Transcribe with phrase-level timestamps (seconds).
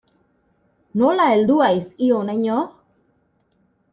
[1.01, 2.57] Nola heldu haiz hi honaino?